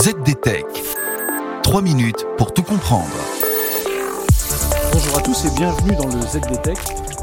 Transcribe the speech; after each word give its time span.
ZDTech. 0.00 0.64
3 1.64 1.82
minutes 1.82 2.24
pour 2.36 2.54
tout 2.54 2.62
comprendre. 2.62 3.10
Bonjour 4.92 5.18
à 5.18 5.22
tous 5.22 5.44
et 5.44 5.50
bienvenue 5.56 5.96
dans 5.96 6.06
le 6.06 6.22
ZDTech, 6.22 6.78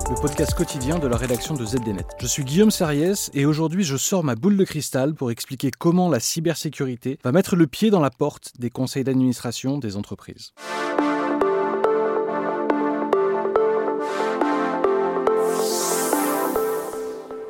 le 0.09 0.21
podcast 0.21 0.53
quotidien 0.53 0.99
de 0.99 1.07
la 1.07 1.15
rédaction 1.15 1.53
de 1.53 1.63
ZDNet. 1.63 2.05
Je 2.19 2.27
suis 2.27 2.43
Guillaume 2.43 2.71
Sariès 2.71 3.31
et 3.33 3.46
aujourd'hui 3.46 3.85
je 3.85 3.96
sors 3.96 4.25
ma 4.25 4.35
boule 4.35 4.57
de 4.57 4.65
cristal 4.65 5.13
pour 5.13 5.31
expliquer 5.31 5.71
comment 5.71 6.10
la 6.10 6.19
cybersécurité 6.19 7.17
va 7.24 7.31
mettre 7.31 7.56
le 7.56 7.65
pied 7.65 7.92
dans 7.92 8.01
la 8.01 8.10
porte 8.10 8.51
des 8.60 8.69
conseils 8.69 9.05
d'administration 9.05 9.78
des 9.78 9.96
entreprises. 9.96 10.51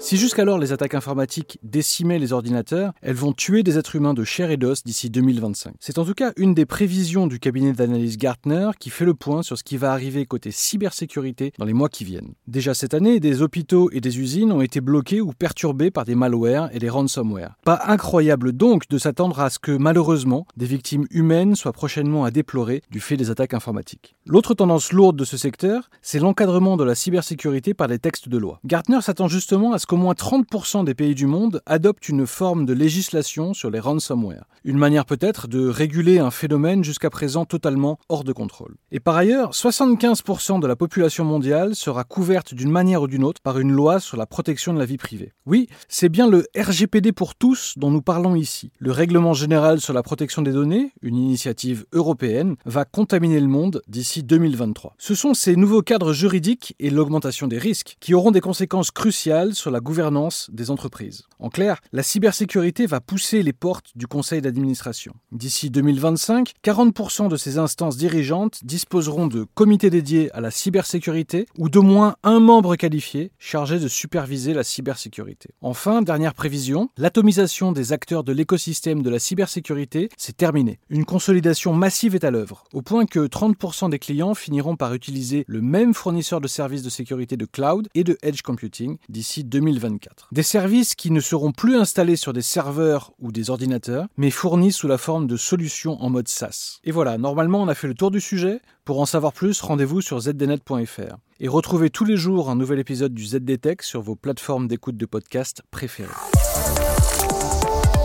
Si 0.05 0.17
jusqu'alors 0.17 0.59
les 0.59 0.71
attaques 0.71 0.93
informatiques 0.93 1.57
décimaient 1.63 2.19
les 2.19 2.31
ordinateurs, 2.31 2.93
elles 3.01 3.15
vont 3.15 3.33
tuer 3.33 3.63
des 3.63 3.79
êtres 3.79 3.95
humains 3.95 4.13
de 4.13 4.23
chair 4.23 4.51
et 4.51 4.55
d'os 4.55 4.83
d'ici 4.83 5.09
2025. 5.09 5.73
C'est 5.79 5.97
en 5.97 6.05
tout 6.05 6.13
cas 6.13 6.31
une 6.37 6.53
des 6.53 6.67
prévisions 6.67 7.25
du 7.25 7.39
cabinet 7.39 7.73
d'analyse 7.73 8.15
Gartner 8.17 8.69
qui 8.79 8.91
fait 8.91 9.03
le 9.03 9.15
point 9.15 9.41
sur 9.41 9.57
ce 9.57 9.63
qui 9.63 9.77
va 9.77 9.91
arriver 9.91 10.27
côté 10.27 10.51
cybersécurité 10.51 11.53
dans 11.57 11.65
les 11.65 11.73
mois 11.73 11.89
qui 11.89 12.03
viennent. 12.03 12.35
Déjà 12.45 12.75
cette 12.75 12.93
année, 12.93 13.19
des 13.19 13.41
hôpitaux 13.41 13.89
et 13.91 13.99
des 13.99 14.19
usines 14.19 14.51
ont 14.51 14.61
été 14.61 14.79
bloqués 14.79 15.21
ou 15.21 15.31
perturbés 15.31 15.89
par 15.89 16.05
des 16.05 16.13
malwares 16.13 16.69
et 16.71 16.77
des 16.77 16.89
ransomware. 16.89 17.55
Pas 17.63 17.81
incroyable 17.87 18.53
donc 18.53 18.87
de 18.87 18.99
s'attendre 18.99 19.39
à 19.39 19.49
ce 19.49 19.57
que 19.57 19.71
malheureusement 19.71 20.45
des 20.55 20.67
victimes 20.67 21.07
humaines 21.09 21.55
soient 21.55 21.73
prochainement 21.73 22.25
à 22.25 22.29
déplorer 22.29 22.83
du 22.91 22.99
fait 22.99 23.17
des 23.17 23.31
attaques 23.31 23.55
informatiques. 23.55 24.15
L'autre 24.27 24.53
tendance 24.53 24.93
lourde 24.93 25.17
de 25.17 25.25
ce 25.25 25.35
secteur, 25.35 25.89
c'est 26.03 26.19
l'encadrement 26.19 26.77
de 26.77 26.83
la 26.83 26.93
cybersécurité 26.93 27.73
par 27.73 27.87
des 27.87 27.97
textes 27.97 28.29
de 28.29 28.37
loi. 28.37 28.59
Gartner 28.65 29.01
s'attend 29.01 29.27
justement 29.27 29.73
à 29.73 29.79
ce 29.79 29.87
qu'au 29.95 30.01
moins 30.01 30.13
30% 30.13 30.83
des 30.83 30.93
pays 30.93 31.15
du 31.15 31.25
monde 31.25 31.61
adoptent 31.65 32.09
une 32.09 32.27
forme 32.27 32.65
de 32.65 32.73
législation 32.73 33.53
sur 33.53 33.69
les 33.69 33.79
ransomware. 33.79 34.43
Une 34.65 34.77
manière 34.77 35.05
peut-être 35.05 35.47
de 35.47 35.69
réguler 35.69 36.19
un 36.19 36.31
phénomène 36.31 36.83
jusqu'à 36.83 37.09
présent 37.09 37.45
totalement 37.45 37.97
hors 38.09 38.25
de 38.25 38.33
contrôle. 38.33 38.75
Et 38.91 38.99
par 38.99 39.15
ailleurs, 39.15 39.51
75% 39.51 40.59
de 40.59 40.67
la 40.67 40.75
population 40.75 41.23
mondiale 41.23 41.75
sera 41.75 42.03
couverte 42.03 42.53
d'une 42.53 42.71
manière 42.71 43.03
ou 43.03 43.07
d'une 43.07 43.23
autre 43.23 43.41
par 43.41 43.57
une 43.57 43.71
loi 43.71 44.01
sur 44.01 44.17
la 44.17 44.25
protection 44.25 44.73
de 44.73 44.79
la 44.79 44.85
vie 44.85 44.97
privée. 44.97 45.31
Oui, 45.45 45.67
c'est 45.87 46.09
bien 46.09 46.27
le 46.27 46.45
RGPD 46.57 47.13
pour 47.13 47.35
tous 47.35 47.75
dont 47.77 47.91
nous 47.91 48.01
parlons 48.01 48.35
ici. 48.35 48.71
Le 48.79 48.91
règlement 48.91 49.33
général 49.33 49.79
sur 49.79 49.93
la 49.93 50.03
protection 50.03 50.41
des 50.41 50.51
données, 50.51 50.91
une 51.03 51.15
initiative 51.15 51.85
européenne, 51.93 52.57
va 52.65 52.83
contaminer 52.83 53.39
le 53.39 53.47
monde 53.47 53.81
d'ici 53.87 54.23
2023. 54.23 54.95
Ce 54.97 55.15
sont 55.15 55.33
ces 55.33 55.55
nouveaux 55.55 55.83
cadres 55.83 56.11
juridiques 56.11 56.75
et 56.79 56.89
l'augmentation 56.89 57.47
des 57.47 57.59
risques 57.59 57.95
qui 58.01 58.13
auront 58.13 58.31
des 58.31 58.41
conséquences 58.41 58.91
cruciales 58.91 59.53
sur 59.53 59.71
la 59.71 59.79
gouvernance 59.85 60.49
des 60.51 60.71
entreprises. 60.71 61.23
En 61.39 61.49
clair, 61.49 61.79
la 61.93 62.03
cybersécurité 62.03 62.87
va 62.87 62.99
pousser 62.99 63.43
les 63.43 63.53
portes 63.53 63.91
du 63.95 64.07
conseil 64.07 64.41
d'administration. 64.41 65.13
D'ici 65.31 65.69
2025, 65.69 66.53
40% 66.63 67.29
de 67.29 67.37
ces 67.37 67.57
instances 67.57 67.95
dirigeantes 67.95 68.59
disposeront 68.63 69.27
de 69.27 69.45
comités 69.53 69.89
dédiés 69.89 70.29
à 70.33 70.41
la 70.41 70.51
cybersécurité 70.51 71.45
ou 71.57 71.69
d'au 71.69 71.83
moins 71.83 72.15
un 72.23 72.39
membre 72.39 72.75
qualifié 72.75 73.31
chargé 73.37 73.79
de 73.79 73.87
superviser 73.87 74.53
la 74.53 74.63
cybersécurité. 74.63 75.49
Enfin, 75.61 76.01
dernière 76.01 76.33
prévision, 76.33 76.89
l'atomisation 76.97 77.71
des 77.71 77.93
acteurs 77.93 78.23
de 78.23 78.33
l'écosystème 78.33 79.03
de 79.03 79.09
la 79.09 79.19
cybersécurité 79.19 80.09
s'est 80.17 80.33
terminée. 80.33 80.79
Une 80.89 81.05
consolidation 81.05 81.73
massive 81.73 82.15
est 82.15 82.23
à 82.23 82.31
l'œuvre, 82.31 82.63
au 82.73 82.81
point 82.81 83.05
que 83.05 83.27
30% 83.27 83.91
des 83.91 83.99
clients 83.99 84.33
finiront 84.33 84.75
par 84.75 84.93
utiliser 84.93 85.45
le 85.47 85.61
même 85.61 85.93
fournisseur 85.93 86.41
de 86.41 86.47
services 86.47 86.81
de 86.81 86.89
sécurité 86.89 87.37
de 87.37 87.45
cloud 87.45 87.87
et 87.93 88.03
de 88.03 88.17
edge 88.23 88.41
computing 88.41 88.97
d'ici 89.09 89.43
2024. 89.79 90.29
Des 90.31 90.43
services 90.43 90.95
qui 90.95 91.11
ne 91.11 91.19
seront 91.19 91.51
plus 91.51 91.75
installés 91.75 92.15
sur 92.15 92.33
des 92.33 92.41
serveurs 92.41 93.13
ou 93.19 93.31
des 93.31 93.49
ordinateurs, 93.49 94.07
mais 94.17 94.31
fournis 94.31 94.71
sous 94.71 94.87
la 94.87 94.97
forme 94.97 95.27
de 95.27 95.37
solutions 95.37 96.01
en 96.01 96.09
mode 96.09 96.27
SaaS. 96.27 96.79
Et 96.83 96.91
voilà, 96.91 97.17
normalement 97.17 97.61
on 97.61 97.67
a 97.67 97.75
fait 97.75 97.87
le 97.87 97.93
tour 97.93 98.11
du 98.11 98.21
sujet. 98.21 98.61
Pour 98.83 98.99
en 98.99 99.05
savoir 99.05 99.33
plus, 99.33 99.61
rendez-vous 99.61 100.01
sur 100.01 100.19
zdnet.fr. 100.19 101.17
Et 101.39 101.47
retrouvez 101.47 101.89
tous 101.89 102.05
les 102.05 102.17
jours 102.17 102.49
un 102.49 102.55
nouvel 102.55 102.79
épisode 102.79 103.13
du 103.13 103.25
ZDTech 103.25 103.81
sur 103.81 104.01
vos 104.01 104.15
plateformes 104.15 104.67
d'écoute 104.67 104.97
de 104.97 105.05
podcast 105.05 105.63
préférées. 105.71 106.09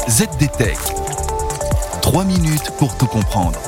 ZDTech. 0.08 0.78
3 2.02 2.24
minutes 2.24 2.70
pour 2.78 2.96
tout 2.96 3.06
comprendre. 3.06 3.58